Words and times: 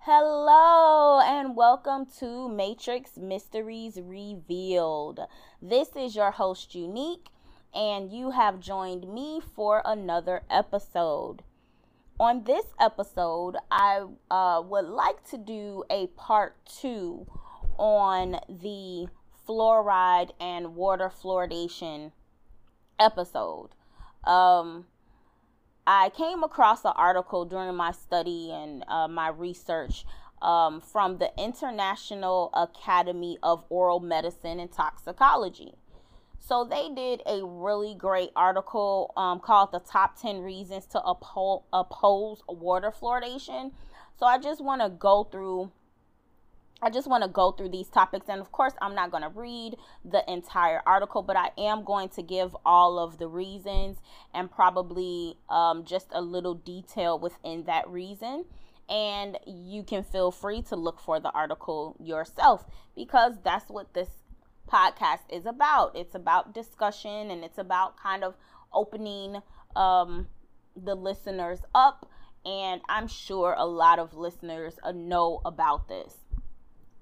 Hello 0.00 1.20
and 1.24 1.54
welcome 1.54 2.06
to 2.18 2.48
Matrix 2.48 3.16
Mysteries 3.16 4.00
Revealed. 4.02 5.20
This 5.62 5.94
is 5.94 6.16
your 6.16 6.32
host, 6.32 6.74
Unique, 6.74 7.28
and 7.72 8.10
you 8.10 8.32
have 8.32 8.58
joined 8.58 9.06
me 9.06 9.40
for 9.54 9.80
another 9.84 10.42
episode. 10.50 11.44
On 12.18 12.42
this 12.42 12.64
episode, 12.80 13.58
I 13.70 14.06
uh, 14.28 14.60
would 14.64 14.86
like 14.86 15.22
to 15.30 15.38
do 15.38 15.84
a 15.88 16.08
part 16.08 16.56
two 16.66 17.28
on 17.78 18.40
the 18.48 19.06
fluoride 19.48 20.32
and 20.40 20.74
water 20.74 21.08
fluoridation 21.08 22.10
episode. 22.98 23.70
Um, 24.24 24.86
I 25.86 26.10
came 26.10 26.42
across 26.42 26.84
an 26.84 26.92
article 26.96 27.44
during 27.44 27.74
my 27.74 27.92
study 27.92 28.50
and 28.52 28.84
uh, 28.88 29.08
my 29.08 29.28
research 29.28 30.04
um, 30.42 30.80
from 30.80 31.18
the 31.18 31.30
International 31.38 32.50
Academy 32.54 33.38
of 33.42 33.64
Oral 33.70 34.00
Medicine 34.00 34.60
and 34.60 34.70
Toxicology. 34.70 35.74
So 36.38 36.64
they 36.64 36.88
did 36.94 37.22
a 37.26 37.44
really 37.44 37.94
great 37.94 38.30
article 38.36 39.12
um, 39.16 39.40
called 39.40 39.72
"The 39.72 39.80
Top 39.80 40.20
10 40.20 40.40
Reasons 40.40 40.86
to 40.86 41.02
Uphold, 41.02 41.64
Oppose 41.72 42.42
Water 42.48 42.90
Fluoridation." 42.90 43.72
So 44.18 44.26
I 44.26 44.38
just 44.38 44.62
want 44.62 44.82
to 44.82 44.88
go 44.88 45.24
through. 45.24 45.72
I 46.80 46.90
just 46.90 47.08
want 47.08 47.24
to 47.24 47.28
go 47.28 47.50
through 47.50 47.70
these 47.70 47.88
topics, 47.88 48.26
and 48.28 48.40
of 48.40 48.52
course, 48.52 48.72
I'm 48.80 48.94
not 48.94 49.10
going 49.10 49.24
to 49.24 49.28
read 49.30 49.76
the 50.04 50.22
entire 50.30 50.80
article, 50.86 51.22
but 51.22 51.36
I 51.36 51.50
am 51.58 51.82
going 51.84 52.08
to 52.10 52.22
give 52.22 52.56
all 52.64 53.00
of 53.00 53.18
the 53.18 53.26
reasons 53.26 53.98
and 54.32 54.50
probably 54.50 55.36
um, 55.48 55.84
just 55.84 56.06
a 56.12 56.20
little 56.20 56.54
detail 56.54 57.18
within 57.18 57.64
that 57.64 57.88
reason 57.88 58.44
and 58.88 59.38
you 59.46 59.82
can 59.82 60.02
feel 60.02 60.30
free 60.30 60.62
to 60.62 60.76
look 60.76 61.00
for 61.00 61.20
the 61.20 61.30
article 61.30 61.96
yourself 62.00 62.64
because 62.96 63.34
that's 63.44 63.68
what 63.68 63.92
this 63.94 64.08
podcast 64.70 65.20
is 65.30 65.46
about. 65.46 65.94
It's 65.94 66.14
about 66.14 66.54
discussion 66.54 67.30
and 67.30 67.44
it's 67.44 67.58
about 67.58 67.96
kind 67.98 68.24
of 68.24 68.34
opening 68.72 69.42
um, 69.76 70.28
the 70.76 70.94
listeners 70.94 71.60
up. 71.74 72.08
And 72.44 72.80
I'm 72.88 73.08
sure 73.08 73.54
a 73.58 73.66
lot 73.66 73.98
of 73.98 74.14
listeners 74.14 74.78
uh, 74.82 74.92
know 74.92 75.42
about 75.44 75.88
this 75.88 76.14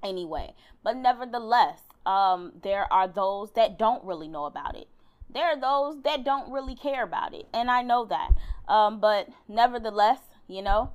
anyway. 0.06 0.54
But 0.82 0.96
nevertheless, 0.96 1.80
um, 2.04 2.52
there 2.62 2.90
are 2.92 3.08
those 3.08 3.52
that 3.52 3.78
don't 3.78 4.04
really 4.04 4.28
know 4.28 4.44
about 4.44 4.76
it. 4.76 4.88
There 5.28 5.44
are 5.44 5.60
those 5.60 6.02
that 6.02 6.24
don't 6.24 6.50
really 6.50 6.76
care 6.76 7.02
about 7.02 7.34
it. 7.34 7.46
And 7.52 7.70
I 7.70 7.82
know 7.82 8.04
that. 8.06 8.30
Um, 8.68 9.00
but 9.00 9.28
nevertheless, 9.48 10.20
you 10.46 10.62
know, 10.62 10.92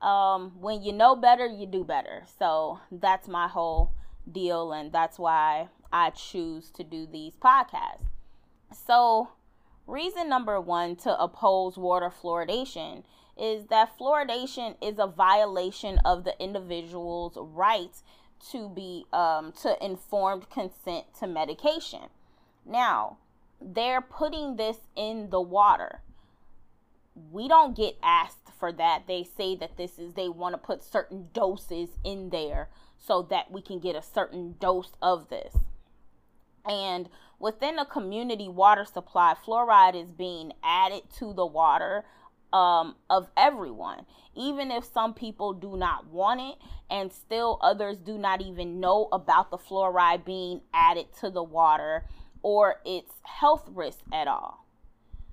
um, 0.00 0.52
when 0.60 0.82
you 0.82 0.92
know 0.92 1.14
better, 1.14 1.46
you 1.46 1.66
do 1.66 1.84
better. 1.84 2.24
So 2.38 2.80
that's 2.90 3.28
my 3.28 3.48
whole 3.48 3.92
deal. 4.30 4.72
And 4.72 4.90
that's 4.90 5.18
why 5.18 5.68
I 5.92 6.10
choose 6.10 6.70
to 6.72 6.84
do 6.84 7.06
these 7.06 7.34
podcasts. 7.36 8.06
So, 8.72 9.30
reason 9.86 10.28
number 10.28 10.60
one 10.60 10.96
to 10.96 11.20
oppose 11.20 11.76
water 11.76 12.10
fluoridation 12.10 13.02
is 13.36 13.66
that 13.66 13.98
fluoridation 13.98 14.76
is 14.80 14.98
a 14.98 15.06
violation 15.06 15.98
of 16.04 16.24
the 16.24 16.34
individual's 16.40 17.36
right 17.36 17.96
to 18.52 18.68
be 18.68 19.06
um, 19.12 19.52
to 19.62 19.76
informed 19.84 20.50
consent 20.50 21.06
to 21.18 21.26
medication. 21.26 22.08
Now, 22.64 23.18
they're 23.60 24.00
putting 24.00 24.56
this 24.56 24.78
in 24.96 25.30
the 25.30 25.40
water. 25.40 26.00
We 27.30 27.48
don't 27.48 27.76
get 27.76 27.98
asked 28.02 28.50
for 28.58 28.72
that. 28.72 29.06
They 29.06 29.24
say 29.24 29.56
that 29.56 29.76
this 29.76 29.98
is 29.98 30.14
they 30.14 30.28
want 30.28 30.54
to 30.54 30.58
put 30.58 30.82
certain 30.82 31.28
doses 31.32 31.90
in 32.04 32.30
there 32.30 32.68
so 32.98 33.22
that 33.22 33.50
we 33.50 33.62
can 33.62 33.80
get 33.80 33.96
a 33.96 34.02
certain 34.02 34.56
dose 34.60 34.92
of 35.02 35.28
this. 35.28 35.56
And 36.64 37.08
within 37.38 37.78
a 37.78 37.86
community 37.86 38.48
water 38.48 38.84
supply, 38.84 39.34
fluoride 39.34 40.00
is 40.00 40.10
being 40.10 40.52
added 40.62 41.02
to 41.18 41.32
the 41.32 41.46
water 41.46 42.04
um, 42.52 42.96
of 43.08 43.28
everyone, 43.36 44.06
even 44.34 44.70
if 44.70 44.84
some 44.84 45.14
people 45.14 45.52
do 45.52 45.76
not 45.76 46.06
want 46.08 46.40
it, 46.40 46.56
and 46.90 47.12
still 47.12 47.58
others 47.62 47.98
do 47.98 48.18
not 48.18 48.40
even 48.40 48.80
know 48.80 49.08
about 49.12 49.50
the 49.50 49.58
fluoride 49.58 50.24
being 50.24 50.60
added 50.74 51.06
to 51.20 51.30
the 51.30 51.42
water 51.42 52.04
or 52.42 52.76
its 52.84 53.12
health 53.22 53.68
risk 53.72 54.00
at 54.12 54.26
all. 54.26 54.66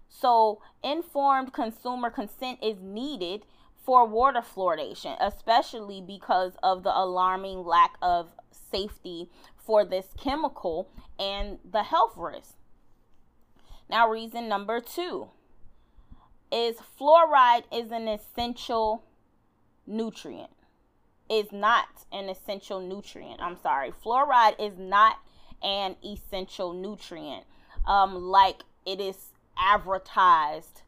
So, 0.09 0.61
informed 0.83 1.53
consumer 1.53 2.09
consent 2.09 2.59
is 2.61 2.77
needed 2.81 3.45
for 3.85 4.05
water 4.05 4.41
fluoridation, 4.41 5.15
especially 5.19 6.01
because 6.01 6.53
of 6.63 6.83
the 6.83 6.97
alarming 6.97 7.63
lack 7.63 7.95
of 8.01 8.29
safety 8.51 9.29
for 9.57 9.85
this 9.85 10.07
chemical 10.17 10.89
and 11.19 11.59
the 11.69 11.83
health 11.83 12.13
risk. 12.17 12.55
Now, 13.89 14.09
reason 14.09 14.49
number 14.49 14.81
two 14.81 15.29
is 16.51 16.77
fluoride 16.99 17.63
is 17.71 17.91
an 17.91 18.07
essential 18.07 19.03
nutrient. 19.85 20.51
Is 21.29 21.51
not 21.51 21.87
an 22.11 22.29
essential 22.29 22.79
nutrient. 22.79 23.41
I'm 23.41 23.57
sorry. 23.57 23.91
Fluoride 23.91 24.55
is 24.59 24.77
not 24.77 25.17
an 25.61 25.95
essential 26.03 26.73
nutrient. 26.73 27.43
Um, 27.85 28.15
like 28.15 28.63
it 28.85 28.99
is 29.01 29.17
advertised 29.57 30.81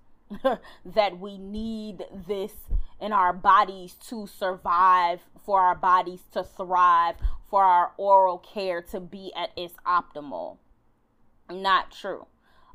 that 0.85 1.19
we 1.19 1.37
need 1.37 2.05
this 2.27 2.53
in 3.01 3.13
our 3.13 3.33
bodies 3.33 3.95
to 4.09 4.27
survive, 4.27 5.21
for 5.45 5.61
our 5.61 5.75
bodies 5.75 6.21
to 6.33 6.43
thrive, 6.43 7.15
for 7.49 7.63
our 7.63 7.91
oral 7.97 8.37
care 8.37 8.81
to 8.81 8.99
be 8.99 9.31
at 9.35 9.51
its 9.57 9.73
optimal. 9.85 10.57
Not 11.49 11.91
true. 11.91 12.27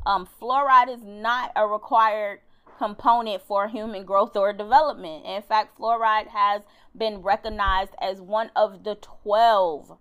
Um, 0.04 0.28
fluoride 0.40 0.92
is 0.92 1.02
not 1.04 1.52
a 1.54 1.66
required 1.66 2.40
component 2.78 3.42
for 3.42 3.68
human 3.68 4.04
growth 4.04 4.36
or 4.36 4.52
development. 4.52 5.24
In 5.24 5.42
fact, 5.42 5.78
fluoride 5.78 6.28
has 6.28 6.62
been 6.96 7.22
recognized 7.22 7.92
as 8.00 8.20
one 8.20 8.50
of 8.54 8.84
the 8.84 8.96
12 8.96 9.98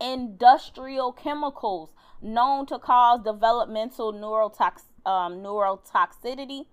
industrial 0.00 1.12
chemicals 1.12 1.90
known 2.20 2.66
to 2.66 2.78
cause 2.78 3.20
developmental 3.24 4.12
neurotox- 4.12 4.84
um, 5.06 5.34
neurotoxicity 5.38 6.66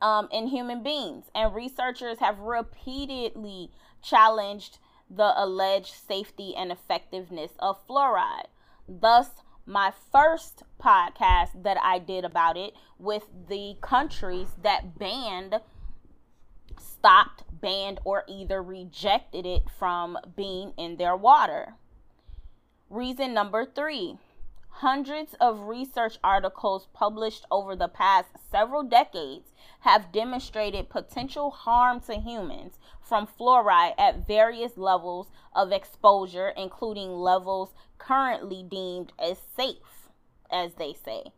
um, 0.00 0.28
in 0.32 0.46
human 0.48 0.82
beings. 0.82 1.26
And 1.34 1.54
researchers 1.54 2.18
have 2.18 2.38
repeatedly 2.38 3.70
challenged 4.02 4.78
the 5.08 5.32
alleged 5.36 5.94
safety 5.94 6.54
and 6.56 6.70
effectiveness 6.70 7.52
of 7.58 7.86
fluoride. 7.86 8.46
Thus, 8.88 9.30
my 9.70 9.92
first 10.10 10.64
podcast 10.82 11.62
that 11.62 11.76
I 11.80 12.00
did 12.00 12.24
about 12.24 12.56
it 12.56 12.74
with 12.98 13.28
the 13.48 13.76
countries 13.80 14.48
that 14.62 14.98
banned, 14.98 15.60
stopped, 16.76 17.44
banned, 17.52 18.00
or 18.04 18.24
either 18.26 18.60
rejected 18.60 19.46
it 19.46 19.62
from 19.78 20.18
being 20.36 20.72
in 20.76 20.96
their 20.96 21.16
water. 21.16 21.74
Reason 22.88 23.32
number 23.32 23.64
three 23.64 24.18
hundreds 24.70 25.34
of 25.34 25.60
research 25.60 26.18
articles 26.24 26.88
published 26.92 27.44
over 27.50 27.76
the 27.76 27.88
past 27.88 28.28
several 28.50 28.82
decades 28.82 29.50
have 29.80 30.12
demonstrated 30.12 30.88
potential 30.88 31.50
harm 31.50 32.00
to 32.00 32.14
humans 32.14 32.78
from 33.00 33.26
fluoride 33.26 33.94
at 33.98 34.26
various 34.26 34.76
levels 34.76 35.28
of 35.54 35.72
exposure, 35.72 36.48
including 36.56 37.10
levels 37.10 37.74
currently 37.98 38.62
deemed 38.62 39.12
as 39.18 39.38
safe, 39.56 40.08
as 40.50 40.74
they 40.74 40.92
say. 40.92 41.32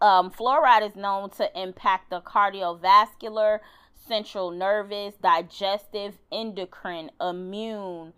Um, 0.00 0.30
fluoride 0.30 0.86
is 0.86 0.96
known 0.96 1.30
to 1.30 1.60
impact 1.60 2.10
the 2.10 2.20
cardiovascular, 2.20 3.60
central 3.94 4.50
nervous, 4.50 5.14
digestive, 5.22 6.18
endocrine, 6.32 7.10
immune, 7.20 8.12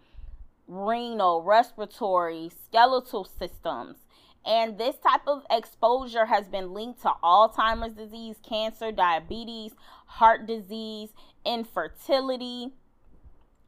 renal, 0.66 1.43
respiratory, 1.43 2.50
skeletal 2.64 3.25
systems. 3.25 3.99
And 4.46 4.76
this 4.78 4.96
type 4.96 5.26
of 5.26 5.43
exposure 5.50 6.26
has 6.26 6.49
been 6.49 6.72
linked 6.72 7.02
to 7.02 7.12
Alzheimer's 7.22 7.94
disease, 7.94 8.37
cancer, 8.46 8.93
diabetes, 8.93 9.72
heart 10.06 10.46
disease, 10.46 11.11
infertility, 11.46 12.72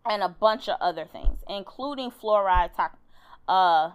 and 0.04 0.22
a 0.22 0.28
bunch 0.28 0.68
of 0.68 0.76
other 0.80 1.06
things, 1.06 1.40
including 1.48 2.10
fluoride 2.10 2.74
to- 2.76 3.52
uh, 3.52 3.92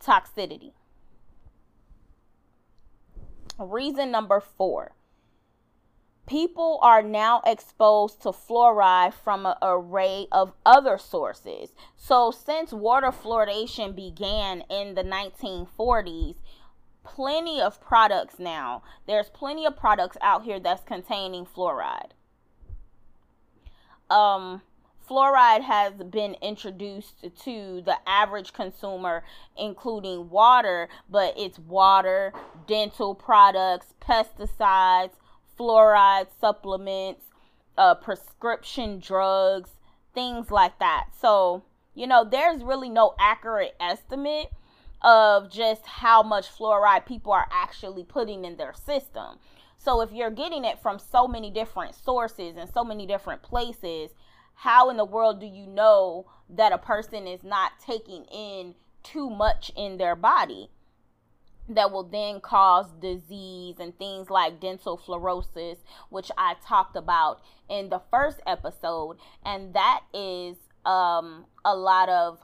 toxicity. 0.00 0.72
Reason 3.58 4.10
number 4.10 4.40
four 4.40 4.92
people 6.28 6.78
are 6.82 7.02
now 7.02 7.42
exposed 7.46 8.20
to 8.22 8.28
fluoride 8.28 9.14
from 9.14 9.46
an 9.46 9.54
array 9.62 10.26
of 10.30 10.52
other 10.64 10.98
sources. 10.98 11.70
So, 11.96 12.30
since 12.30 12.72
water 12.72 13.10
fluoridation 13.10 13.96
began 13.96 14.62
in 14.70 14.94
the 14.94 15.02
1940s, 15.02 16.36
plenty 17.02 17.60
of 17.60 17.80
products 17.80 18.38
now. 18.38 18.82
There's 19.06 19.30
plenty 19.30 19.64
of 19.64 19.76
products 19.76 20.18
out 20.20 20.44
here 20.44 20.60
that's 20.60 20.84
containing 20.84 21.46
fluoride. 21.46 22.10
Um, 24.10 24.62
fluoride 25.08 25.62
has 25.62 25.94
been 25.94 26.34
introduced 26.42 27.22
to 27.44 27.82
the 27.84 27.96
average 28.06 28.52
consumer, 28.52 29.24
including 29.56 30.28
water, 30.28 30.88
but 31.08 31.32
it's 31.38 31.58
water, 31.58 32.34
dental 32.66 33.14
products, 33.14 33.94
pesticides, 34.00 35.12
fluoride 35.58 36.28
supplements, 36.40 37.24
uh, 37.76 37.94
prescription 37.94 38.98
drugs, 38.98 39.70
things 40.14 40.50
like 40.50 40.78
that. 40.78 41.08
So, 41.20 41.64
you 41.94 42.06
know, 42.06 42.24
there's 42.24 42.62
really 42.62 42.88
no 42.88 43.14
accurate 43.18 43.74
estimate 43.80 44.50
of 45.02 45.50
just 45.50 45.86
how 45.86 46.22
much 46.22 46.48
fluoride 46.48 47.06
people 47.06 47.32
are 47.32 47.48
actually 47.50 48.04
putting 48.04 48.44
in 48.44 48.56
their 48.56 48.74
system. 48.74 49.38
So, 49.76 50.00
if 50.00 50.12
you're 50.12 50.30
getting 50.30 50.64
it 50.64 50.80
from 50.80 50.98
so 50.98 51.28
many 51.28 51.50
different 51.50 51.94
sources 51.94 52.56
and 52.56 52.68
so 52.72 52.82
many 52.82 53.06
different 53.06 53.42
places, 53.42 54.10
how 54.54 54.90
in 54.90 54.96
the 54.96 55.04
world 55.04 55.40
do 55.40 55.46
you 55.46 55.66
know 55.66 56.26
that 56.50 56.72
a 56.72 56.78
person 56.78 57.28
is 57.28 57.44
not 57.44 57.72
taking 57.84 58.24
in 58.24 58.74
too 59.04 59.30
much 59.30 59.70
in 59.76 59.98
their 59.98 60.16
body 60.16 60.70
that 61.68 61.90
will 61.90 62.04
then 62.04 62.40
cause 62.40 62.86
disease 63.00 63.76
and 63.78 63.96
things 63.98 64.30
like 64.30 64.60
dental 64.60 64.98
fluorosis 64.98 65.76
which 66.10 66.30
i 66.36 66.54
talked 66.66 66.96
about 66.96 67.40
in 67.68 67.88
the 67.88 68.00
first 68.10 68.40
episode 68.46 69.16
and 69.44 69.74
that 69.74 70.00
is 70.14 70.56
um, 70.86 71.44
a 71.64 71.74
lot 71.74 72.08
of 72.08 72.38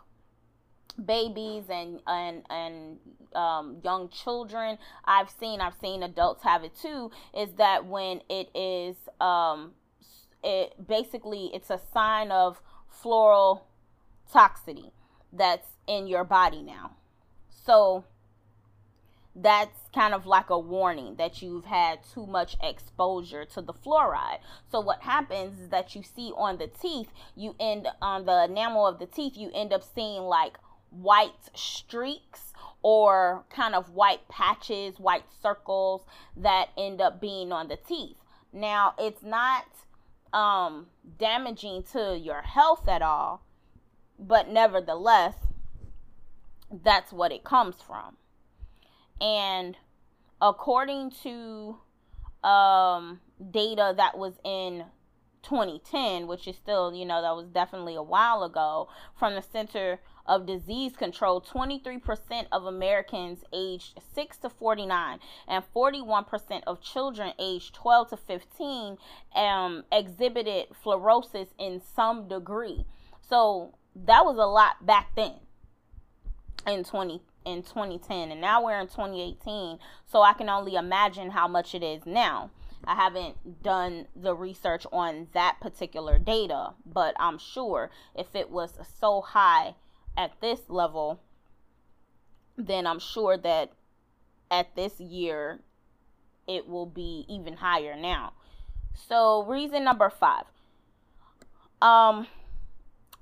babies 1.07 1.65
and 1.71 2.01
and 2.07 2.43
and 2.51 2.99
um, 3.35 3.81
young 3.83 4.09
children 4.11 4.79
i've 5.07 5.31
seen 5.31 5.61
i've 5.61 5.75
seen 5.81 6.03
adults 6.03 6.45
have 6.45 6.63
it 6.63 6.73
too 6.81 7.11
is 7.37 7.49
that 7.55 7.87
when 7.87 8.21
it 8.29 8.49
is 8.55 8.97
um, 9.21 9.73
it 10.45 10.87
basically 10.87 11.51
it's 11.53 11.71
a 11.71 11.81
sign 11.93 12.31
of 12.31 12.61
floral 12.89 13.67
toxicity 14.33 14.93
that's 15.33 15.69
in 15.87 16.07
your 16.07 16.25
body 16.25 16.63
now. 16.63 16.93
So 17.51 18.05
that's 19.37 19.89
kind 19.93 20.15
of 20.15 20.27
like 20.27 20.51
a 20.51 20.59
warning 20.59 21.17
that 21.17 21.43
you've 21.43 21.65
had 21.65 21.99
too 22.13 22.27
much 22.27 22.57
exposure 22.63 23.45
to 23.45 23.61
the 23.61 23.73
fluoride. 23.73 24.39
So 24.71 24.81
what 24.81 25.03
happens 25.03 25.59
is 25.59 25.69
that 25.71 25.95
you 25.95 26.03
see 26.03 26.33
on 26.37 26.59
the 26.59 26.69
teeth, 26.69 27.09
you 27.35 27.57
end 27.59 27.89
on 28.01 28.27
the 28.27 28.45
enamel 28.45 28.87
of 28.87 28.99
the 28.99 29.07
teeth, 29.07 29.37
you 29.37 29.51
end 29.53 29.73
up 29.73 29.83
seeing 29.83 30.23
like 30.23 30.59
white 30.91 31.33
streaks 31.55 32.53
or 32.83 33.45
kind 33.51 33.75
of 33.75 33.91
white 33.91 34.29
patches, 34.29 35.01
white 35.01 35.25
circles 35.43 36.03
that 36.37 36.69
end 36.77 37.01
up 37.01 37.21
being 37.21 37.51
on 37.51 37.69
the 37.69 37.77
teeth. 37.77 38.19
Now, 38.53 38.95
it's 38.99 39.23
not 39.23 39.65
um, 40.33 40.87
damaging 41.19 41.83
to 41.93 42.17
your 42.17 42.43
health 42.43 42.87
at 42.89 43.03
all, 43.03 43.43
but 44.19 44.49
nevertheless, 44.49 45.35
that's 46.71 47.13
what 47.13 47.33
it 47.33 47.43
comes 47.43 47.77
from. 47.85 48.17
And 49.21 49.77
according 50.41 51.13
to 51.23 51.79
um, 52.43 53.21
data 53.51 53.95
that 53.97 54.19
was 54.19 54.35
in 54.45 54.85
2010, 55.43 56.27
which 56.27 56.49
is 56.49 56.57
still, 56.57 56.95
you 56.95 57.05
know, 57.05 57.23
that 57.23 57.37
was 57.37 57.47
definitely 57.49 57.95
a 57.95 58.03
while 58.03 58.43
ago, 58.43 58.89
from 59.19 59.35
the 59.35 59.43
Center 59.43 60.01
of 60.27 60.47
Disease 60.47 60.97
Control, 60.97 61.41
23% 61.41 62.47
of 62.51 62.65
Americans 62.65 63.45
aged 63.53 64.01
6 64.15 64.39
to 64.39 64.49
49 64.49 65.19
and 65.47 65.65
41% 65.75 66.63
of 66.67 66.81
children 66.81 67.33
aged 67.39 67.75
12 67.75 68.11
to 68.11 68.17
15 68.17 68.97
um, 69.35 69.85
exhibited 69.93 70.67
fluorosis 70.85 71.49
in 71.59 71.81
some 71.95 72.27
degree. 72.27 72.85
So 73.21 73.75
that 73.95 74.25
was 74.25 74.37
a 74.37 74.47
lot 74.47 74.85
back 74.85 75.15
then 75.15 75.35
in 76.67 76.85
20 76.85 77.21
in 77.45 77.63
2010 77.63 78.31
and 78.31 78.41
now 78.41 78.65
we're 78.65 78.81
in 78.81 78.87
2018 78.87 79.79
so 80.07 80.23
i 80.23 80.33
can 80.33 80.49
only 80.49 80.75
imagine 80.75 81.31
how 81.31 81.47
much 81.47 81.75
it 81.75 81.83
is 81.83 82.07
now 82.07 82.51
I 82.87 82.95
haven't 82.95 83.63
done 83.63 84.07
the 84.15 84.35
research 84.35 84.87
on 84.93 85.29
that 85.33 85.59
particular 85.61 86.19
data, 86.19 86.75
but 86.85 87.15
I'm 87.19 87.39
sure 87.39 87.91
if 88.15 88.35
it 88.35 88.51
was 88.51 88.75
so 89.01 89.23
high 89.23 89.75
at 90.17 90.41
this 90.41 90.61
level, 90.69 91.21
then 92.57 92.87
I'm 92.87 92.99
sure 92.99 93.37
that 93.39 93.73
at 94.51 94.77
this 94.77 95.01
year 95.01 95.61
it 96.47 96.69
will 96.69 96.87
be 96.87 97.25
even 97.29 97.57
higher 97.57 97.97
now. 97.97 98.35
So, 99.09 99.43
reason 99.45 99.85
number 99.85 100.11
five 100.11 100.45
um, 101.83 102.27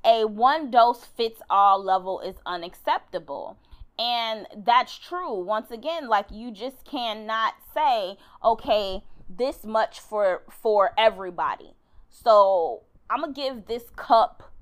a 0.05 0.25
one 0.25 0.71
dose 0.71 1.05
fits 1.05 1.41
all 1.49 1.83
level 1.83 2.21
is 2.21 2.37
unacceptable. 2.45 3.57
And 4.03 4.49
that's 4.57 4.99
true. 4.99 5.33
Once 5.33 5.71
again, 5.71 6.09
like 6.09 6.27
you 6.33 6.51
just 6.51 6.85
cannot 6.85 7.55
say, 7.73 8.17
okay, 8.45 9.05
this 9.29 9.63
much 9.63 10.01
for 10.01 10.43
for 10.51 10.91
everybody. 10.99 11.75
So 12.11 12.83
I'm 13.09 13.21
gonna 13.21 13.33
give 13.33 13.67
this 13.67 13.85
cup 13.95 14.53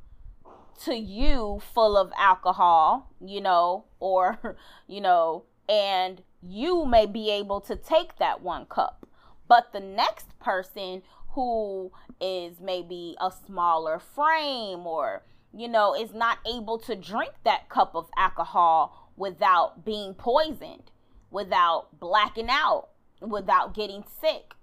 to 0.84 0.94
you 0.94 1.62
full 1.72 1.96
of 1.96 2.12
alcohol, 2.18 3.14
you 3.18 3.40
know, 3.40 3.86
or 3.98 4.58
you 4.86 5.00
know, 5.00 5.44
and 5.66 6.22
you 6.42 6.84
may 6.84 7.06
be 7.06 7.30
able 7.30 7.62
to 7.62 7.76
take 7.76 8.18
that 8.18 8.42
one 8.42 8.66
cup. 8.66 9.06
But 9.48 9.72
the 9.72 9.80
next 9.80 10.38
person 10.38 11.00
who 11.30 11.92
is 12.20 12.60
maybe 12.60 13.16
a 13.18 13.32
smaller 13.46 13.98
frame 13.98 14.86
or 14.86 15.22
you 15.52 15.68
know 15.68 15.94
is 15.94 16.12
not 16.12 16.38
able 16.46 16.78
to 16.78 16.94
drink 16.94 17.32
that 17.44 17.68
cup 17.68 17.94
of 17.94 18.08
alcohol 18.16 19.10
without 19.16 19.84
being 19.84 20.14
poisoned, 20.14 20.90
without 21.30 21.98
blacking 21.98 22.48
out, 22.48 22.88
without 23.20 23.74
getting 23.74 24.04
sick 24.20 24.54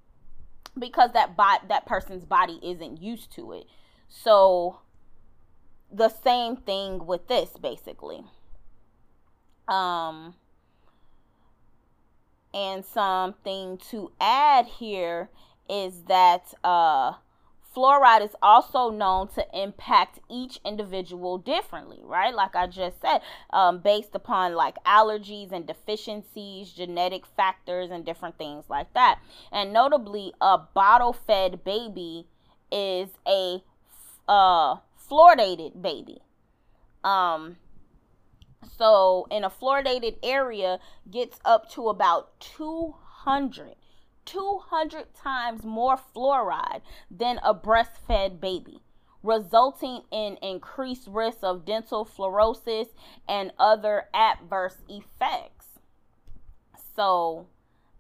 because 0.79 1.11
that 1.13 1.35
that 1.37 1.85
person's 1.85 2.25
body 2.25 2.59
isn't 2.63 3.01
used 3.01 3.31
to 3.35 3.51
it. 3.53 3.65
So 4.07 4.79
the 5.91 6.09
same 6.09 6.55
thing 6.55 7.05
with 7.05 7.27
this 7.27 7.51
basically. 7.61 8.23
Um 9.67 10.35
and 12.53 12.83
something 12.85 13.77
to 13.89 14.11
add 14.19 14.65
here 14.65 15.29
is 15.69 16.03
that 16.03 16.53
uh 16.63 17.13
fluoride 17.77 18.23
is 18.23 18.35
also 18.41 18.89
known 18.89 19.27
to 19.27 19.45
impact 19.53 20.19
each 20.29 20.59
individual 20.65 21.37
differently, 21.37 21.99
right? 22.01 22.33
Like 22.33 22.55
I 22.55 22.65
just 22.65 22.99
said, 22.99 23.21
um, 23.51 23.79
based 23.79 24.15
upon 24.15 24.55
like 24.55 24.83
allergies 24.83 25.51
and 25.51 25.67
deficiencies, 25.67 26.71
genetic 26.71 27.25
factors, 27.25 27.91
and 27.91 28.03
different 28.03 28.39
things 28.39 28.65
like 28.67 28.91
that. 28.93 29.19
And 29.51 29.71
notably, 29.71 30.33
a 30.41 30.57
bottle 30.57 31.13
fed 31.13 31.63
baby 31.63 32.25
is 32.71 33.09
a 33.27 33.63
uh, 34.27 34.77
fluoridated 35.09 35.79
baby. 35.79 36.21
Um, 37.03 37.57
so 38.77 39.27
in 39.29 39.43
a 39.43 39.51
fluoridated 39.51 40.17
area 40.23 40.79
gets 41.09 41.39
up 41.45 41.69
to 41.71 41.89
about 41.89 42.39
200 42.39 43.75
200 44.27 45.13
times 45.15 45.63
more 45.63 45.97
fluoride 45.97 46.81
than 47.09 47.39
a 47.43 47.55
breastfed 47.55 48.39
baby, 48.39 48.81
resulting 49.23 50.01
in 50.11 50.37
increased 50.41 51.07
risk 51.07 51.39
of 51.41 51.65
dental 51.65 52.05
fluorosis 52.05 52.87
and 53.27 53.51
other 53.57 54.05
adverse 54.13 54.77
effects. 54.89 55.67
So 56.95 57.47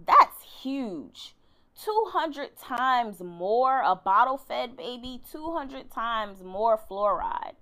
that's 0.05 0.43
huge. 0.61 1.33
200 1.81 2.57
times 2.57 3.21
more 3.21 3.81
a 3.85 3.95
bottle 3.95 4.37
fed 4.37 4.75
baby, 4.75 5.21
200 5.31 5.89
times 5.91 6.43
more 6.43 6.77
fluoride 6.77 7.55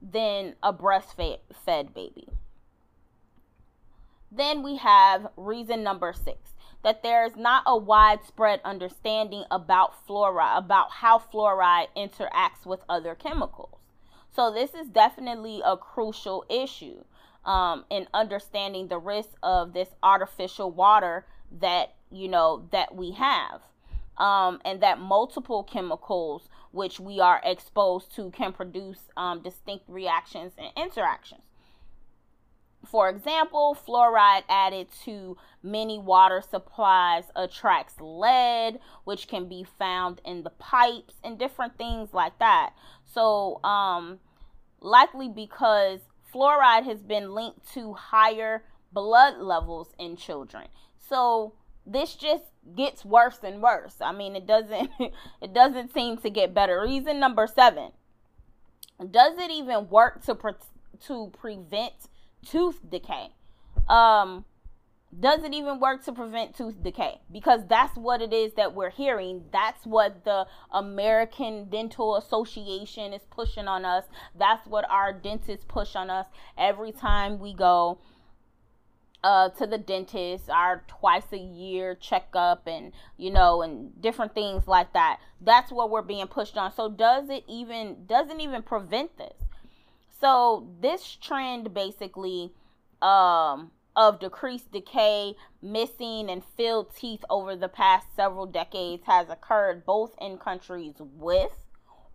than 0.00 0.54
a 0.62 0.72
breastfed 0.72 1.94
baby. 1.94 2.28
Then 4.30 4.62
we 4.62 4.76
have 4.76 5.28
reason 5.36 5.82
number 5.82 6.12
six 6.12 6.53
that 6.84 7.02
there 7.02 7.24
is 7.24 7.34
not 7.34 7.64
a 7.66 7.76
widespread 7.76 8.60
understanding 8.64 9.44
about 9.50 10.06
fluoride, 10.06 10.58
about 10.58 10.92
how 10.92 11.18
fluoride 11.18 11.88
interacts 11.96 12.64
with 12.64 12.80
other 12.88 13.14
chemicals. 13.14 13.80
So, 14.30 14.52
this 14.52 14.74
is 14.74 14.88
definitely 14.88 15.62
a 15.64 15.76
crucial 15.76 16.44
issue 16.48 17.02
um, 17.44 17.84
in 17.90 18.06
understanding 18.12 18.88
the 18.88 18.98
risk 18.98 19.30
of 19.42 19.72
this 19.72 19.88
artificial 20.02 20.70
water 20.70 21.26
that 21.60 21.94
you 22.10 22.28
know 22.28 22.68
that 22.70 22.94
we 22.94 23.12
have, 23.12 23.62
um, 24.18 24.60
and 24.64 24.80
that 24.82 25.00
multiple 25.00 25.62
chemicals 25.62 26.48
which 26.72 26.98
we 26.98 27.20
are 27.20 27.40
exposed 27.44 28.14
to 28.16 28.30
can 28.30 28.52
produce 28.52 28.98
um, 29.16 29.40
distinct 29.40 29.84
reactions 29.88 30.52
and 30.58 30.70
interactions. 30.76 31.42
For 32.84 33.08
example, 33.08 33.76
fluoride 33.86 34.44
added 34.48 34.88
to 35.04 35.36
many 35.62 35.98
water 35.98 36.42
supplies 36.42 37.24
attracts 37.34 38.00
lead, 38.00 38.78
which 39.04 39.28
can 39.28 39.48
be 39.48 39.64
found 39.64 40.20
in 40.24 40.42
the 40.42 40.50
pipes 40.50 41.14
and 41.22 41.38
different 41.38 41.78
things 41.78 42.12
like 42.12 42.38
that. 42.38 42.74
So, 43.04 43.62
um, 43.64 44.18
likely 44.80 45.28
because 45.28 46.00
fluoride 46.32 46.84
has 46.84 47.02
been 47.02 47.34
linked 47.34 47.72
to 47.74 47.94
higher 47.94 48.64
blood 48.92 49.38
levels 49.38 49.94
in 49.98 50.16
children. 50.16 50.68
So, 50.98 51.54
this 51.86 52.14
just 52.14 52.44
gets 52.76 53.04
worse 53.04 53.38
and 53.42 53.62
worse. 53.62 53.96
I 54.00 54.12
mean, 54.12 54.36
it 54.36 54.46
doesn't 54.46 54.90
it 55.40 55.52
doesn't 55.52 55.92
seem 55.92 56.16
to 56.18 56.30
get 56.30 56.54
better. 56.54 56.80
Reason 56.80 57.18
number 57.20 57.46
7. 57.46 57.92
Does 59.10 59.38
it 59.38 59.50
even 59.50 59.88
work 59.88 60.24
to 60.24 60.34
pre- 60.34 60.52
to 61.06 61.30
prevent 61.38 61.94
tooth 62.44 62.80
decay? 62.90 63.32
Um 63.88 64.44
does 65.18 65.44
it 65.44 65.54
even 65.54 65.78
work 65.78 66.04
to 66.04 66.12
prevent 66.12 66.56
tooth 66.56 66.82
decay? 66.82 67.20
Because 67.30 67.60
that's 67.68 67.96
what 67.96 68.20
it 68.20 68.32
is 68.32 68.54
that 68.54 68.74
we're 68.74 68.90
hearing. 68.90 69.44
That's 69.52 69.86
what 69.86 70.24
the 70.24 70.46
American 70.72 71.68
Dental 71.68 72.16
Association 72.16 73.12
is 73.12 73.22
pushing 73.30 73.68
on 73.68 73.84
us. 73.84 74.04
That's 74.36 74.66
what 74.66 74.88
our 74.90 75.12
dentists 75.12 75.64
push 75.68 75.94
on 75.94 76.10
us 76.10 76.26
every 76.58 76.92
time 76.92 77.38
we 77.38 77.54
go 77.54 77.98
uh, 79.22 79.48
to 79.48 79.66
the 79.66 79.78
dentist, 79.78 80.50
our 80.50 80.84
twice 80.86 81.32
a 81.32 81.38
year 81.38 81.94
checkup, 81.94 82.66
and 82.66 82.92
you 83.16 83.30
know, 83.30 83.62
and 83.62 84.00
different 84.02 84.34
things 84.34 84.68
like 84.68 84.92
that. 84.92 85.18
That's 85.40 85.72
what 85.72 85.90
we're 85.90 86.02
being 86.02 86.26
pushed 86.26 86.58
on. 86.58 86.72
So 86.72 86.90
does 86.90 87.30
it 87.30 87.44
even 87.48 88.04
doesn't 88.06 88.40
even 88.40 88.62
prevent 88.62 89.16
this? 89.16 89.43
So 90.24 90.70
this 90.80 91.16
trend 91.16 91.74
basically 91.74 92.50
um, 93.02 93.72
of 93.94 94.20
decreased 94.20 94.72
decay, 94.72 95.34
missing, 95.60 96.30
and 96.30 96.42
filled 96.56 96.96
teeth 96.96 97.22
over 97.28 97.54
the 97.54 97.68
past 97.68 98.06
several 98.16 98.46
decades 98.46 99.02
has 99.04 99.28
occurred 99.28 99.84
both 99.84 100.14
in 100.18 100.38
countries 100.38 100.94
with 100.98 101.52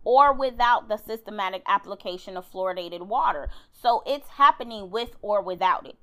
or 0.02 0.32
without 0.32 0.88
the 0.88 0.96
systematic 0.96 1.62
application 1.68 2.36
of 2.36 2.50
fluoridated 2.50 3.06
water. 3.06 3.48
So 3.70 4.02
it's 4.04 4.28
happening 4.30 4.90
with 4.90 5.10
or 5.22 5.40
without 5.40 5.86
it. 5.86 5.96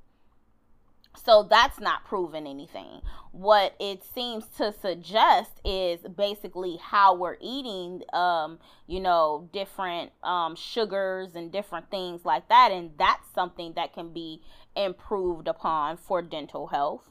So 1.25 1.43
that's 1.43 1.79
not 1.79 2.05
proving 2.05 2.47
anything. 2.47 3.01
What 3.31 3.75
it 3.79 4.03
seems 4.03 4.45
to 4.57 4.71
suggest 4.71 5.59
is 5.65 5.99
basically 6.01 6.77
how 6.77 7.15
we're 7.15 7.37
eating, 7.41 8.03
um, 8.13 8.59
you 8.87 8.99
know, 8.99 9.49
different 9.51 10.11
um, 10.23 10.55
sugars 10.55 11.35
and 11.35 11.51
different 11.51 11.89
things 11.89 12.23
like 12.23 12.47
that. 12.49 12.71
And 12.71 12.91
that's 12.97 13.29
something 13.33 13.73
that 13.73 13.93
can 13.93 14.13
be 14.13 14.41
improved 14.75 15.47
upon 15.47 15.97
for 15.97 16.21
dental 16.21 16.67
health. 16.67 17.09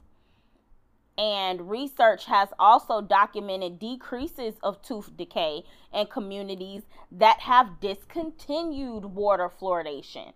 And 1.19 1.71
research 1.71 2.27
has 2.27 2.51
also 2.59 3.01
documented 3.01 3.79
decreases 3.79 4.55
of 4.63 4.83
tooth 4.83 5.17
decay 5.17 5.63
in 5.93 6.07
communities 6.07 6.83
that 7.11 7.41
have 7.41 7.81
discontinued 7.81 9.07
water 9.07 9.51
fluoridation 9.61 10.33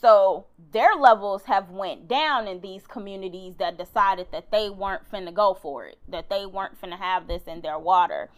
so 0.00 0.46
their 0.72 0.94
levels 0.94 1.44
have 1.44 1.70
went 1.70 2.06
down 2.06 2.46
in 2.46 2.60
these 2.60 2.86
communities 2.86 3.54
that 3.58 3.76
decided 3.76 4.28
that 4.30 4.50
they 4.50 4.70
weren't 4.70 5.10
finna 5.10 5.34
go 5.34 5.54
for 5.54 5.86
it, 5.86 5.98
that 6.08 6.30
they 6.30 6.46
weren't 6.46 6.80
finna 6.80 6.98
have 6.98 7.26
this 7.26 7.42
in 7.46 7.60
their 7.60 7.78
water. 7.78 8.30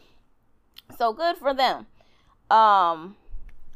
So 0.96 1.12
good 1.12 1.36
for 1.36 1.52
them. 1.52 1.86
Um, 2.50 3.16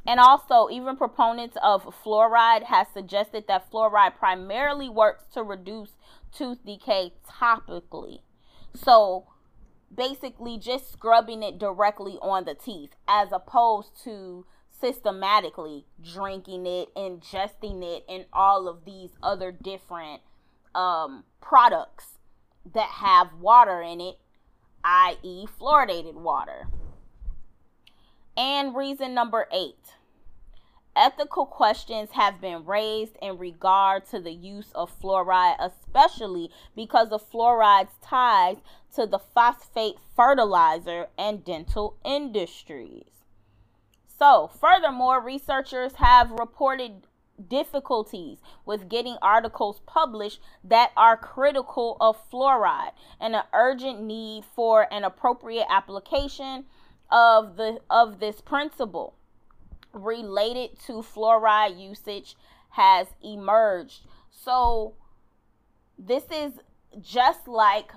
and 0.06 0.18
also, 0.20 0.68
even 0.70 0.96
proponents 0.96 1.56
of 1.62 1.84
fluoride 2.02 2.64
has 2.64 2.86
suggested 2.92 3.44
that 3.48 3.70
fluoride 3.70 4.16
primarily 4.16 4.88
works 4.88 5.24
to 5.34 5.42
reduce 5.42 5.90
tooth 6.32 6.64
decay 6.64 7.12
topically. 7.28 8.20
So 8.74 9.26
basically, 9.94 10.58
just 10.58 10.92
scrubbing 10.92 11.42
it 11.42 11.58
directly 11.58 12.18
on 12.22 12.44
the 12.46 12.54
teeth 12.54 12.90
as 13.06 13.32
opposed 13.32 14.02
to 14.04 14.46
systematically 14.80 15.86
drinking 16.02 16.66
it, 16.66 16.94
ingesting 16.94 17.82
it, 17.82 18.04
and 18.08 18.26
all 18.32 18.68
of 18.68 18.84
these 18.84 19.10
other 19.22 19.52
different 19.52 20.20
um, 20.74 21.24
products 21.40 22.18
that 22.74 22.88
have 22.88 23.34
water 23.40 23.80
in 23.80 24.00
it, 24.00 24.18
i.e., 24.84 25.46
fluoridated 25.60 26.14
water. 26.14 26.68
And 28.36 28.76
reason 28.76 29.14
number 29.14 29.48
eight 29.52 29.94
ethical 30.96 31.44
questions 31.44 32.10
have 32.12 32.40
been 32.40 32.64
raised 32.64 33.16
in 33.20 33.36
regard 33.36 34.06
to 34.06 34.18
the 34.18 34.32
use 34.32 34.72
of 34.74 34.90
fluoride, 35.00 35.56
especially 35.60 36.50
because 36.74 37.10
of 37.10 37.30
fluoride's 37.30 37.92
ties 38.02 38.56
to 38.94 39.06
the 39.06 39.18
phosphate 39.18 39.96
fertilizer 40.16 41.08
and 41.18 41.44
dental 41.44 41.96
industries. 42.04 43.15
So, 44.18 44.50
furthermore, 44.60 45.20
researchers 45.20 45.94
have 45.96 46.30
reported 46.30 47.06
difficulties 47.48 48.38
with 48.64 48.88
getting 48.88 49.16
articles 49.20 49.80
published 49.86 50.40
that 50.64 50.90
are 50.96 51.16
critical 51.16 51.96
of 52.00 52.16
fluoride 52.30 52.92
and 53.20 53.36
an 53.36 53.42
urgent 53.52 54.02
need 54.02 54.44
for 54.54 54.92
an 54.92 55.04
appropriate 55.04 55.66
application 55.68 56.64
of 57.10 57.56
the 57.56 57.78
of 57.90 58.18
this 58.18 58.40
principle 58.40 59.14
related 59.92 60.78
to 60.86 60.94
fluoride 60.94 61.78
usage 61.78 62.36
has 62.70 63.06
emerged. 63.22 64.02
So 64.30 64.94
this 65.98 66.24
is 66.30 66.52
just 67.00 67.46
like 67.46 67.92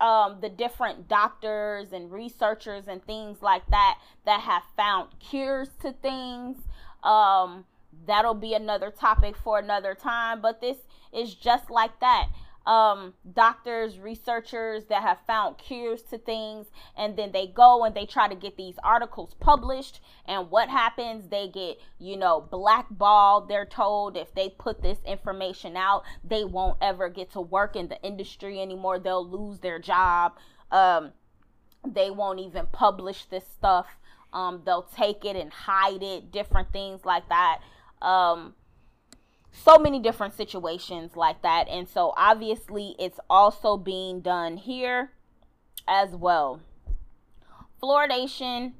um, 0.00 0.38
the 0.40 0.48
different 0.48 1.08
doctors 1.08 1.92
and 1.92 2.10
researchers 2.10 2.88
and 2.88 3.04
things 3.04 3.42
like 3.42 3.66
that 3.70 3.98
that 4.26 4.40
have 4.40 4.62
found 4.76 5.08
cures 5.20 5.68
to 5.80 5.92
things. 5.92 6.58
Um, 7.02 7.64
that'll 8.06 8.34
be 8.34 8.54
another 8.54 8.90
topic 8.90 9.36
for 9.36 9.58
another 9.58 9.94
time, 9.94 10.40
but 10.40 10.60
this 10.60 10.78
is 11.12 11.34
just 11.34 11.70
like 11.70 12.00
that 12.00 12.28
um, 12.66 13.14
doctors, 13.30 13.98
researchers 13.98 14.84
that 14.86 15.02
have 15.02 15.18
found 15.26 15.58
cures 15.58 16.02
to 16.02 16.18
things, 16.18 16.66
and 16.96 17.16
then 17.16 17.32
they 17.32 17.46
go 17.46 17.84
and 17.84 17.94
they 17.94 18.06
try 18.06 18.28
to 18.28 18.34
get 18.34 18.56
these 18.56 18.76
articles 18.82 19.34
published. 19.40 20.00
And 20.26 20.50
what 20.50 20.68
happens? 20.68 21.28
They 21.28 21.48
get, 21.48 21.78
you 21.98 22.16
know, 22.16 22.40
blackballed. 22.40 23.48
They're 23.48 23.66
told 23.66 24.16
if 24.16 24.34
they 24.34 24.48
put 24.48 24.82
this 24.82 24.98
information 25.04 25.76
out, 25.76 26.04
they 26.22 26.44
won't 26.44 26.78
ever 26.80 27.08
get 27.08 27.32
to 27.32 27.40
work 27.40 27.76
in 27.76 27.88
the 27.88 28.00
industry 28.02 28.60
anymore. 28.60 28.98
They'll 28.98 29.28
lose 29.28 29.58
their 29.58 29.78
job. 29.78 30.32
Um, 30.70 31.12
they 31.86 32.10
won't 32.10 32.40
even 32.40 32.66
publish 32.72 33.26
this 33.26 33.46
stuff. 33.46 33.86
Um, 34.32 34.62
they'll 34.64 34.88
take 34.96 35.24
it 35.24 35.36
and 35.36 35.52
hide 35.52 36.02
it, 36.02 36.32
different 36.32 36.72
things 36.72 37.04
like 37.04 37.28
that. 37.28 37.60
Um, 38.02 38.54
so 39.54 39.78
many 39.78 40.00
different 40.00 40.34
situations 40.34 41.16
like 41.16 41.42
that. 41.42 41.68
And 41.68 41.88
so 41.88 42.12
obviously 42.16 42.96
it's 42.98 43.20
also 43.30 43.76
being 43.76 44.20
done 44.20 44.56
here 44.56 45.12
as 45.86 46.10
well. 46.10 46.60
Fluoridation 47.82 48.72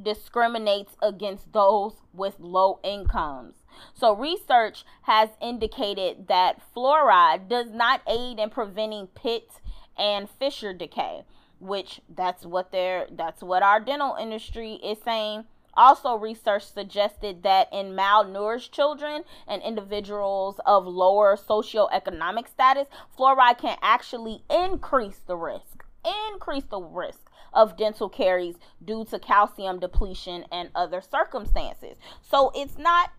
discriminates 0.00 0.92
against 1.02 1.52
those 1.52 1.94
with 2.12 2.38
low 2.38 2.78
incomes. 2.84 3.54
So 3.94 4.14
research 4.14 4.84
has 5.02 5.30
indicated 5.40 6.28
that 6.28 6.60
fluoride 6.74 7.48
does 7.48 7.70
not 7.70 8.02
aid 8.06 8.38
in 8.38 8.50
preventing 8.50 9.08
pit 9.08 9.50
and 9.96 10.28
fissure 10.28 10.72
decay, 10.72 11.24
which 11.58 12.00
that's 12.08 12.44
what 12.44 12.70
they're 12.70 13.06
that's 13.10 13.42
what 13.42 13.62
our 13.62 13.80
dental 13.80 14.16
industry 14.20 14.74
is 14.74 14.98
saying 15.04 15.44
also, 15.78 16.16
research 16.16 16.64
suggested 16.64 17.44
that 17.44 17.68
in 17.72 17.92
malnourished 17.92 18.72
children 18.72 19.22
and 19.46 19.62
individuals 19.62 20.60
of 20.66 20.86
lower 20.86 21.36
socioeconomic 21.36 22.48
status, 22.48 22.88
fluoride 23.16 23.58
can 23.58 23.78
actually 23.80 24.42
increase 24.50 25.20
the 25.20 25.36
risk, 25.36 25.84
increase 26.32 26.64
the 26.64 26.80
risk 26.80 27.30
of 27.54 27.76
dental 27.76 28.08
caries 28.08 28.56
due 28.84 29.04
to 29.04 29.20
calcium 29.20 29.78
depletion 29.78 30.44
and 30.50 30.70
other 30.74 31.00
circumstances. 31.00 31.96
So 32.22 32.50
it's 32.56 32.76
not 32.76 33.12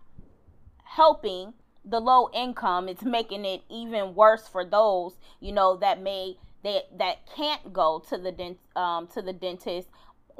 helping 0.84 1.54
the 1.82 1.98
low 1.98 2.28
income, 2.34 2.90
it's 2.90 3.02
making 3.02 3.46
it 3.46 3.62
even 3.70 4.14
worse 4.14 4.46
for 4.46 4.66
those, 4.66 5.16
you 5.40 5.52
know, 5.52 5.76
that 5.76 6.02
may 6.02 6.36
that 6.62 6.98
that 6.98 7.26
can't 7.34 7.72
go 7.72 8.02
to 8.10 8.18
the 8.18 8.32
dent 8.32 8.58
um, 8.76 9.06
to 9.06 9.22
the 9.22 9.32
dentist 9.32 9.88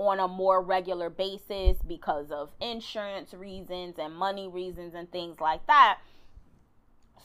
on 0.01 0.19
a 0.19 0.27
more 0.27 0.63
regular 0.63 1.11
basis 1.11 1.77
because 1.87 2.31
of 2.31 2.51
insurance 2.61 3.35
reasons 3.35 3.97
and 3.99 4.15
money 4.15 4.49
reasons 4.49 4.95
and 4.95 5.11
things 5.13 5.39
like 5.41 5.67
that. 5.67 5.99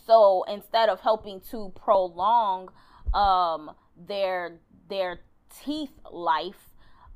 So 0.05 0.43
instead 0.49 0.89
of 0.89 0.99
helping 0.99 1.39
to 1.51 1.71
prolong 1.73 2.69
um, 3.13 3.71
their 3.97 4.59
their 4.89 5.21
teeth 5.63 5.93
life, 6.11 6.69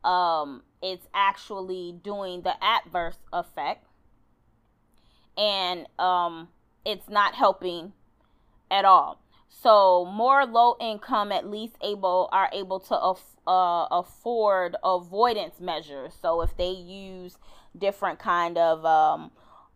um, 0.06 0.64
it's 0.82 1.06
actually 1.14 1.94
doing 2.04 2.42
the 2.42 2.54
adverse 2.64 3.18
effect. 3.34 3.86
And 5.38 5.88
um, 6.00 6.48
it's 6.86 7.10
not 7.10 7.36
helping 7.36 7.92
at 8.72 8.86
all. 8.86 9.22
So 9.50 10.06
more 10.06 10.46
low 10.46 10.76
income 10.80 11.32
at 11.32 11.50
least 11.50 11.76
able 11.82 12.30
are 12.32 12.50
able 12.54 12.80
to 12.82 12.98
aff- 12.98 13.36
uh, 13.48 13.88
afford 13.92 14.76
avoidance 14.84 15.60
measures. 15.60 16.14
So 16.20 16.42
if 16.42 16.56
they 16.56 16.70
use 16.70 17.38
different 17.78 18.20
kind 18.20 18.58
of 18.58 18.86
um, 18.86 19.32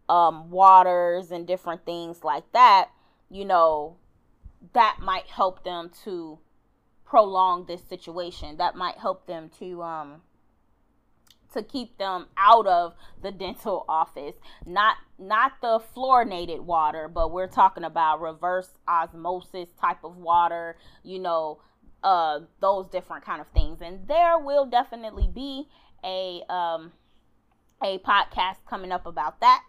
um, 0.07 0.51
waters 0.51 1.31
and 1.31 1.47
different 1.47 1.85
things 1.85 2.23
like 2.23 2.49
that, 2.53 2.91
you 3.29 3.45
know, 3.45 3.97
that 4.73 4.97
might 5.01 5.27
help 5.27 5.63
them 5.63 5.89
to 6.03 6.39
prolong 7.03 7.65
this 7.65 7.83
situation. 7.83 8.57
That 8.57 8.75
might 8.75 8.97
help 8.97 9.25
them 9.27 9.49
to 9.59 9.81
um, 9.83 10.21
to 11.53 11.63
keep 11.63 11.97
them 11.97 12.27
out 12.37 12.67
of 12.67 12.93
the 13.21 13.31
dental 13.31 13.85
office. 13.87 14.35
Not 14.65 14.97
not 15.19 15.53
the 15.61 15.81
fluorinated 15.95 16.61
water, 16.61 17.07
but 17.07 17.31
we're 17.31 17.47
talking 17.47 17.83
about 17.83 18.21
reverse 18.21 18.69
osmosis 18.87 19.69
type 19.79 20.03
of 20.03 20.17
water, 20.17 20.77
you 21.03 21.19
know, 21.19 21.59
uh 22.03 22.39
those 22.59 22.87
different 22.89 23.25
kind 23.25 23.41
of 23.41 23.47
things. 23.49 23.81
And 23.81 24.07
there 24.07 24.37
will 24.39 24.65
definitely 24.65 25.29
be 25.33 25.67
a 26.03 26.41
um 26.49 26.91
a 27.83 27.97
podcast 27.99 28.57
coming 28.69 28.91
up 28.91 29.05
about 29.05 29.39
that. 29.41 29.63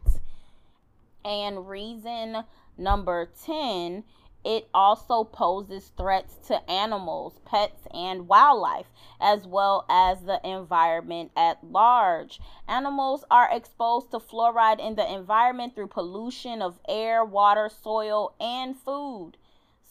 And 1.24 1.68
reason 1.68 2.44
number 2.76 3.30
10 3.44 4.04
it 4.44 4.68
also 4.74 5.24
poses 5.24 5.90
threats 5.96 6.36
to 6.48 6.70
animals, 6.70 7.40
pets, 7.44 7.86
and 7.92 8.28
wildlife, 8.28 8.86
as 9.20 9.46
well 9.46 9.86
as 9.88 10.22
the 10.22 10.40
environment 10.46 11.30
at 11.36 11.64
large. 11.64 12.40
Animals 12.68 13.24
are 13.30 13.48
exposed 13.50 14.10
to 14.10 14.18
fluoride 14.18 14.80
in 14.80 14.96
the 14.96 15.12
environment 15.12 15.74
through 15.74 15.88
pollution 15.88 16.60
of 16.60 16.78
air, 16.88 17.24
water, 17.24 17.70
soil, 17.70 18.34
and 18.38 18.76
food. 18.76 19.38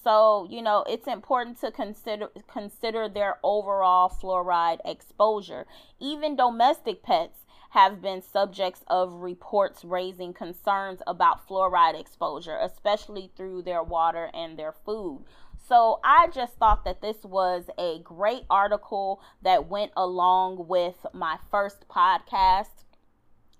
So, 0.03 0.45
you 0.49 0.61
know, 0.61 0.83
it's 0.87 1.07
important 1.07 1.61
to 1.61 1.71
consider 1.71 2.27
consider 2.51 3.07
their 3.07 3.37
overall 3.41 4.09
fluoride 4.09 4.81
exposure. 4.83 5.65
Even 5.99 6.35
domestic 6.35 7.03
pets 7.03 7.42
have 7.73 8.03
been 8.03 8.21
subjects 8.21 8.81
of 8.85 9.11
reports 9.15 9.83
raising 9.83 10.31
concerns 10.31 11.01
about 11.07 11.47
fluoride 11.47 11.99
exposure, 11.99 12.55
especially 12.61 13.31
through 13.35 13.63
their 13.63 13.81
water 13.81 14.29
and 14.31 14.59
their 14.59 14.71
food. 14.71 15.25
So 15.67 15.99
I 16.03 16.27
just 16.27 16.53
thought 16.57 16.85
that 16.85 17.01
this 17.01 17.23
was 17.23 17.63
a 17.79 17.99
great 18.03 18.43
article 18.47 19.23
that 19.41 19.69
went 19.69 19.91
along 19.97 20.67
with 20.67 21.03
my 21.13 21.37
first 21.49 21.87
podcast 21.89 22.83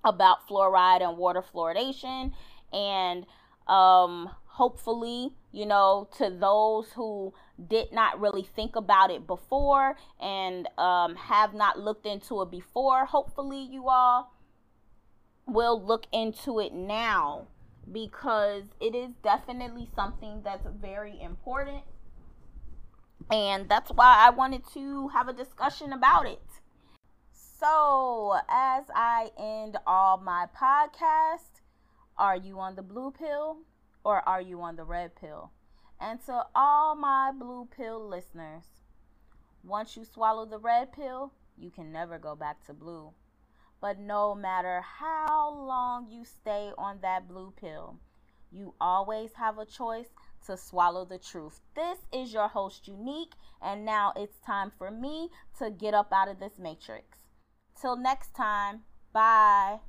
about 0.03 0.48
fluoride 0.48 1.01
and 1.01 1.17
water 1.17 1.41
fluoridation. 1.41 2.34
And 2.72 3.25
um, 3.67 4.29
hopefully, 4.46 5.34
you 5.51 5.65
know, 5.65 6.08
to 6.17 6.29
those 6.29 6.91
who 6.93 7.34
did 7.67 7.91
not 7.91 8.19
really 8.19 8.48
think 8.55 8.75
about 8.75 9.12
it 9.12 9.27
before 9.27 9.95
and 10.19 10.67
um, 10.77 11.15
have 11.15 11.53
not 11.53 11.79
looked 11.79 12.05
into 12.05 12.41
it 12.41 12.51
before, 12.51 13.05
hopefully, 13.05 13.62
you 13.62 13.89
all 13.89 14.33
will 15.45 15.81
look 15.81 16.05
into 16.12 16.60
it 16.60 16.74
now 16.74 17.48
because 17.91 18.63
it 18.79 18.95
is 18.95 19.12
definitely 19.24 19.88
something 19.95 20.41
that's 20.43 20.65
very 20.81 21.22
important. 21.22 21.83
And 23.31 23.69
that's 23.69 23.91
why 23.91 24.25
I 24.25 24.29
wanted 24.31 24.63
to 24.74 25.10
have 25.10 25.27
a 25.27 25.33
discussion 25.33 25.93
about 25.93 26.25
it. 26.27 26.41
So, 27.31 28.38
as 28.50 28.86
I 28.93 29.31
end 29.38 29.77
all 29.88 30.17
my 30.17 30.48
podcasts, 30.60 31.62
are 32.17 32.36
you 32.36 32.60
on 32.60 32.75
the 32.75 32.81
blue 32.81 33.12
pill 33.12 33.60
or 34.03 34.27
are 34.27 34.41
you 34.41 34.62
on 34.62 34.75
the 34.75 34.83
red 34.83 35.15
pill? 35.15 35.51
And 36.03 36.19
to 36.25 36.45
all 36.53 36.95
my 36.95 37.31
blue 37.31 37.69
pill 37.77 38.05
listeners, 38.05 38.65
once 39.63 39.95
you 39.95 40.03
swallow 40.03 40.45
the 40.45 40.60
red 40.60 40.91
pill, 40.91 41.31
you 41.57 41.72
can 41.72 41.93
never 41.93 42.19
go 42.19 42.35
back 42.35 42.66
to 42.66 42.74
blue. 42.74 43.11
But 43.79 44.00
no 44.00 44.35
matter 44.35 44.81
how 44.81 45.53
long 45.53 46.07
you 46.11 46.25
stay 46.25 46.72
on 46.77 47.00
that 47.01 47.29
blue 47.29 47.53
pill, 47.55 48.00
you 48.51 48.74
always 48.81 49.31
have 49.35 49.57
a 49.57 49.66
choice 49.66 50.09
to 50.46 50.57
swallow 50.57 51.05
the 51.05 51.18
truth. 51.18 51.61
This 51.74 52.00
is 52.11 52.33
your 52.33 52.50
host, 52.50 52.85
Unique, 52.85 53.35
and 53.61 53.85
now 53.85 54.11
it's 54.18 54.39
time 54.46 54.74
for 54.77 54.92
me 54.92 55.29
to 55.59 55.72
get 55.72 55.94
up 55.94 56.11
out 56.11 56.27
of 56.27 56.37
this 56.37 56.59
matrix. 56.59 57.20
Till 57.79 57.96
next 57.96 58.35
time, 58.35 58.81
bye. 59.13 59.79